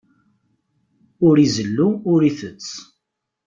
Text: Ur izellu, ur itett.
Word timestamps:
Ur 1.27 1.35
izellu, 1.45 1.87
ur 2.13 2.21
itett. 2.29 2.69